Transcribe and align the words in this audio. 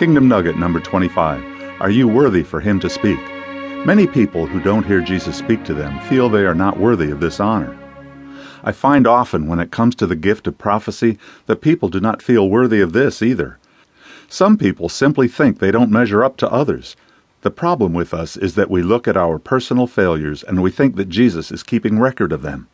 Kingdom 0.00 0.28
Nugget 0.28 0.56
number 0.56 0.80
25. 0.80 1.78
Are 1.78 1.90
you 1.90 2.08
worthy 2.08 2.42
for 2.42 2.58
him 2.58 2.80
to 2.80 2.88
speak? 2.88 3.18
Many 3.84 4.06
people 4.06 4.46
who 4.46 4.58
don't 4.58 4.86
hear 4.86 5.02
Jesus 5.02 5.36
speak 5.36 5.62
to 5.64 5.74
them 5.74 6.00
feel 6.08 6.30
they 6.30 6.46
are 6.46 6.54
not 6.54 6.80
worthy 6.80 7.10
of 7.10 7.20
this 7.20 7.38
honor. 7.38 7.78
I 8.64 8.72
find 8.72 9.06
often 9.06 9.46
when 9.46 9.60
it 9.60 9.70
comes 9.70 9.94
to 9.96 10.06
the 10.06 10.16
gift 10.16 10.46
of 10.46 10.56
prophecy 10.56 11.18
that 11.44 11.60
people 11.60 11.90
do 11.90 12.00
not 12.00 12.22
feel 12.22 12.48
worthy 12.48 12.80
of 12.80 12.94
this 12.94 13.20
either. 13.20 13.58
Some 14.26 14.56
people 14.56 14.88
simply 14.88 15.28
think 15.28 15.58
they 15.58 15.70
don't 15.70 15.90
measure 15.90 16.24
up 16.24 16.38
to 16.38 16.50
others. 16.50 16.96
The 17.42 17.50
problem 17.50 17.92
with 17.92 18.14
us 18.14 18.38
is 18.38 18.54
that 18.54 18.70
we 18.70 18.82
look 18.82 19.06
at 19.06 19.18
our 19.18 19.38
personal 19.38 19.86
failures 19.86 20.42
and 20.42 20.62
we 20.62 20.70
think 20.70 20.96
that 20.96 21.10
Jesus 21.10 21.52
is 21.52 21.62
keeping 21.62 21.98
record 21.98 22.32
of 22.32 22.40
them. 22.40 22.68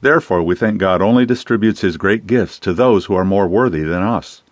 Therefore, 0.00 0.42
we 0.42 0.56
think 0.56 0.78
God 0.78 1.00
only 1.00 1.24
distributes 1.24 1.82
his 1.82 1.96
great 1.96 2.26
gifts 2.26 2.58
to 2.58 2.72
those 2.72 3.04
who 3.04 3.14
are 3.14 3.24
more 3.24 3.46
worthy 3.46 3.84
than 3.84 4.02
us. 4.02 4.42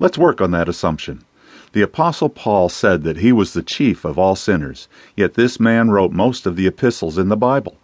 Let's 0.00 0.18
work 0.18 0.40
on 0.40 0.50
that 0.50 0.68
assumption. 0.68 1.24
The 1.72 1.82
Apostle 1.82 2.30
Paul 2.30 2.70
said 2.70 3.02
that 3.02 3.18
he 3.18 3.30
was 3.30 3.52
the 3.52 3.62
chief 3.62 4.04
of 4.04 4.18
all 4.18 4.36
sinners, 4.36 4.88
yet 5.16 5.34
this 5.34 5.60
man 5.60 5.90
wrote 5.90 6.12
most 6.12 6.46
of 6.46 6.56
the 6.56 6.66
epistles 6.66 7.18
in 7.18 7.28
the 7.28 7.36
Bible. 7.36 7.76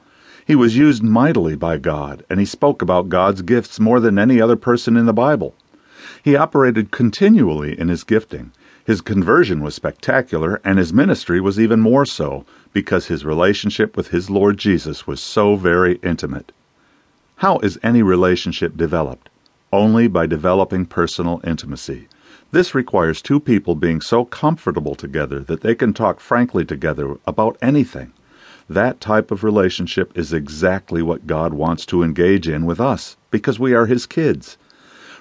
He 0.46 0.54
was 0.54 0.76
used 0.76 1.02
mightily 1.02 1.54
by 1.54 1.78
God, 1.78 2.24
and 2.30 2.40
he 2.40 2.46
spoke 2.46 2.80
about 2.80 3.08
God's 3.08 3.42
gifts 3.42 3.78
more 3.78 4.00
than 4.00 4.18
any 4.18 4.40
other 4.40 4.56
person 4.56 4.96
in 4.96 5.06
the 5.06 5.12
Bible. 5.12 5.54
He 6.22 6.36
operated 6.36 6.90
continually 6.90 7.78
in 7.78 7.88
his 7.88 8.04
gifting. 8.04 8.52
His 8.86 9.00
conversion 9.00 9.62
was 9.62 9.74
spectacular, 9.74 10.60
and 10.64 10.78
his 10.78 10.92
ministry 10.92 11.40
was 11.40 11.60
even 11.60 11.80
more 11.80 12.06
so, 12.06 12.44
because 12.72 13.06
his 13.06 13.24
relationship 13.24 13.96
with 13.96 14.08
his 14.08 14.28
Lord 14.30 14.58
Jesus 14.58 15.06
was 15.06 15.22
so 15.22 15.56
very 15.56 15.96
intimate. 16.02 16.52
How 17.36 17.58
is 17.58 17.78
any 17.82 18.02
relationship 18.02 18.76
developed? 18.76 19.28
Only 19.72 20.08
by 20.08 20.26
developing 20.26 20.86
personal 20.86 21.40
intimacy. 21.44 22.08
This 22.54 22.72
requires 22.72 23.20
two 23.20 23.40
people 23.40 23.74
being 23.74 24.00
so 24.00 24.24
comfortable 24.24 24.94
together 24.94 25.40
that 25.40 25.62
they 25.62 25.74
can 25.74 25.92
talk 25.92 26.20
frankly 26.20 26.64
together 26.64 27.16
about 27.26 27.58
anything. 27.60 28.12
That 28.70 29.00
type 29.00 29.32
of 29.32 29.42
relationship 29.42 30.16
is 30.16 30.32
exactly 30.32 31.02
what 31.02 31.26
God 31.26 31.52
wants 31.52 31.84
to 31.86 32.04
engage 32.04 32.46
in 32.46 32.64
with 32.64 32.80
us, 32.80 33.16
because 33.32 33.58
we 33.58 33.74
are 33.74 33.86
His 33.86 34.06
kids. 34.06 34.56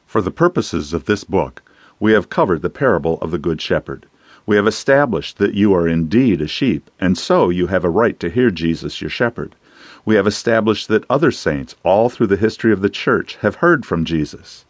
For 0.05 0.21
the 0.21 0.29
purposes 0.29 0.93
of 0.93 1.05
this 1.05 1.23
book, 1.23 1.63
we 1.99 2.11
have 2.11 2.29
covered 2.29 2.61
the 2.61 2.69
parable 2.69 3.17
of 3.19 3.31
the 3.31 3.39
Good 3.39 3.59
Shepherd. 3.59 4.05
We 4.45 4.55
have 4.55 4.67
established 4.67 5.39
that 5.39 5.55
you 5.55 5.73
are 5.73 5.87
indeed 5.87 6.39
a 6.39 6.47
sheep, 6.47 6.91
and 6.99 7.17
so 7.17 7.49
you 7.49 7.65
have 7.65 7.83
a 7.83 7.89
right 7.89 8.19
to 8.19 8.29
hear 8.29 8.51
Jesus 8.51 9.01
your 9.01 9.09
shepherd. 9.09 9.55
We 10.05 10.13
have 10.13 10.27
established 10.27 10.87
that 10.89 11.09
other 11.09 11.31
saints, 11.31 11.73
all 11.81 12.11
through 12.11 12.27
the 12.27 12.37
history 12.37 12.71
of 12.71 12.81
the 12.81 12.91
church, 12.91 13.37
have 13.37 13.55
heard 13.55 13.87
from 13.87 14.05
Jesus. 14.05 14.65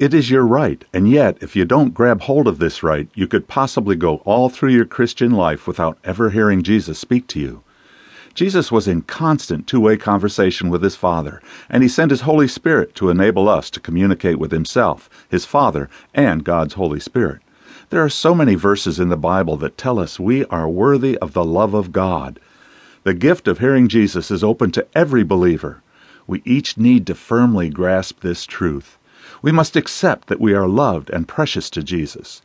It 0.00 0.14
is 0.14 0.30
your 0.30 0.46
right, 0.46 0.82
and 0.94 1.10
yet, 1.10 1.36
if 1.42 1.54
you 1.54 1.66
don't 1.66 1.92
grab 1.92 2.22
hold 2.22 2.48
of 2.48 2.58
this 2.58 2.82
right, 2.82 3.06
you 3.12 3.26
could 3.26 3.48
possibly 3.48 3.96
go 3.96 4.22
all 4.24 4.48
through 4.48 4.70
your 4.70 4.86
Christian 4.86 5.32
life 5.32 5.66
without 5.66 5.98
ever 6.02 6.30
hearing 6.30 6.62
Jesus 6.62 6.98
speak 6.98 7.26
to 7.26 7.38
you. 7.38 7.62
Jesus 8.32 8.72
was 8.72 8.88
in 8.88 9.02
constant 9.02 9.66
two 9.66 9.78
way 9.78 9.98
conversation 9.98 10.70
with 10.70 10.82
his 10.82 10.96
Father, 10.96 11.42
and 11.68 11.82
he 11.82 11.88
sent 11.90 12.12
his 12.12 12.22
Holy 12.22 12.48
Spirit 12.48 12.94
to 12.94 13.10
enable 13.10 13.46
us 13.46 13.68
to 13.68 13.78
communicate 13.78 14.38
with 14.38 14.52
himself, 14.52 15.10
his 15.28 15.44
Father, 15.44 15.90
and 16.14 16.44
God's 16.44 16.72
Holy 16.72 16.98
Spirit. 16.98 17.42
There 17.90 18.02
are 18.02 18.08
so 18.08 18.34
many 18.34 18.54
verses 18.54 18.98
in 18.98 19.10
the 19.10 19.18
Bible 19.18 19.58
that 19.58 19.76
tell 19.76 19.98
us 19.98 20.18
we 20.18 20.46
are 20.46 20.66
worthy 20.66 21.18
of 21.18 21.34
the 21.34 21.44
love 21.44 21.74
of 21.74 21.92
God. 21.92 22.40
The 23.02 23.12
gift 23.12 23.46
of 23.46 23.58
hearing 23.58 23.86
Jesus 23.86 24.30
is 24.30 24.42
open 24.42 24.70
to 24.70 24.86
every 24.94 25.24
believer. 25.24 25.82
We 26.26 26.40
each 26.46 26.78
need 26.78 27.06
to 27.08 27.14
firmly 27.14 27.68
grasp 27.68 28.20
this 28.20 28.46
truth. 28.46 28.96
We 29.42 29.52
must 29.52 29.76
accept 29.76 30.28
that 30.28 30.40
we 30.40 30.54
are 30.54 30.68
loved 30.68 31.10
and 31.10 31.28
precious 31.28 31.70
to 31.70 31.82
Jesus. 31.82 32.42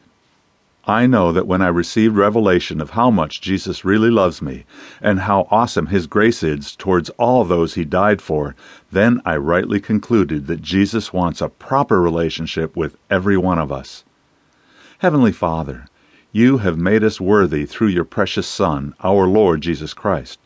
I 0.87 1.07
know 1.07 1.31
that 1.31 1.47
when 1.47 1.63
I 1.63 1.69
received 1.69 2.15
revelation 2.15 2.79
of 2.79 2.91
how 2.91 3.09
much 3.09 3.41
Jesus 3.41 3.83
really 3.83 4.11
loves 4.11 4.39
me 4.39 4.65
and 5.01 5.21
how 5.21 5.47
awesome 5.49 5.87
his 5.87 6.05
grace 6.05 6.43
is 6.43 6.75
towards 6.75 7.09
all 7.11 7.43
those 7.43 7.73
he 7.73 7.85
died 7.85 8.21
for, 8.21 8.55
then 8.91 9.19
I 9.25 9.37
rightly 9.37 9.79
concluded 9.79 10.45
that 10.45 10.61
Jesus 10.61 11.11
wants 11.11 11.41
a 11.41 11.49
proper 11.49 11.99
relationship 11.99 12.75
with 12.75 12.97
every 13.09 13.35
one 13.35 13.57
of 13.57 13.71
us. 13.71 14.03
Heavenly 14.99 15.31
Father, 15.31 15.87
you 16.31 16.59
have 16.59 16.77
made 16.77 17.03
us 17.03 17.19
worthy 17.19 17.65
through 17.65 17.87
your 17.87 18.05
precious 18.05 18.45
Son, 18.45 18.93
our 19.03 19.25
Lord 19.25 19.61
Jesus 19.61 19.93
Christ. 19.93 20.39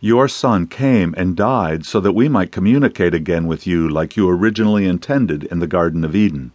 Your 0.00 0.28
Son 0.28 0.68
came 0.68 1.12
and 1.16 1.34
died 1.34 1.84
so 1.84 1.98
that 1.98 2.12
we 2.12 2.28
might 2.28 2.52
communicate 2.52 3.14
again 3.14 3.48
with 3.48 3.66
you 3.66 3.88
like 3.88 4.16
you 4.16 4.28
originally 4.28 4.86
intended 4.86 5.42
in 5.44 5.58
the 5.58 5.66
Garden 5.66 6.04
of 6.04 6.14
Eden. 6.14 6.52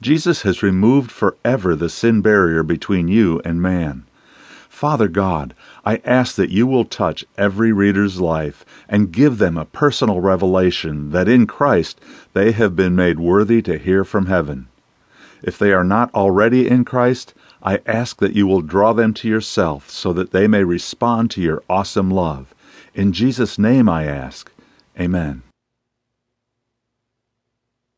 Jesus 0.00 0.40
has 0.40 0.62
removed 0.62 1.10
forever 1.10 1.76
the 1.76 1.90
sin 1.90 2.22
barrier 2.22 2.62
between 2.62 3.06
you 3.06 3.42
and 3.44 3.60
man. 3.60 4.04
Father 4.70 5.08
God, 5.08 5.52
I 5.84 6.00
ask 6.02 6.36
that 6.36 6.48
you 6.48 6.66
will 6.66 6.86
touch 6.86 7.26
every 7.36 7.72
reader's 7.72 8.22
life 8.22 8.64
and 8.88 9.12
give 9.12 9.36
them 9.36 9.58
a 9.58 9.66
personal 9.66 10.20
revelation 10.20 11.10
that 11.10 11.28
in 11.28 11.46
Christ 11.46 12.00
they 12.32 12.52
have 12.52 12.74
been 12.74 12.96
made 12.96 13.18
worthy 13.18 13.60
to 13.62 13.76
hear 13.76 14.02
from 14.02 14.26
heaven. 14.26 14.68
If 15.42 15.58
they 15.58 15.72
are 15.72 15.84
not 15.84 16.14
already 16.14 16.66
in 16.66 16.86
Christ, 16.86 17.34
I 17.62 17.80
ask 17.84 18.16
that 18.18 18.34
you 18.34 18.46
will 18.46 18.62
draw 18.62 18.94
them 18.94 19.12
to 19.14 19.28
yourself 19.28 19.90
so 19.90 20.14
that 20.14 20.30
they 20.30 20.46
may 20.46 20.64
respond 20.64 21.30
to 21.32 21.42
your 21.42 21.62
awesome 21.68 22.10
love. 22.10 22.54
In 22.98 23.12
Jesus' 23.12 23.60
name 23.60 23.88
I 23.88 24.06
ask. 24.06 24.50
Amen. 24.98 25.47